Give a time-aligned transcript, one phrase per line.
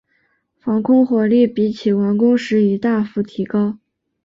[0.57, 3.77] 防空火力比起完工时已大幅提高。